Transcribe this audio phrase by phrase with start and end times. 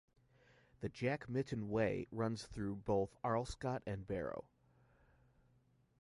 [0.79, 4.45] The Jack Mytton Way runs through both Arlescott and Barrow.